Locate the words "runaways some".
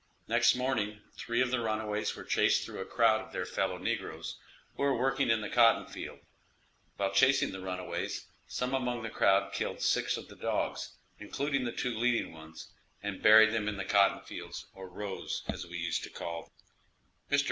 7.61-8.73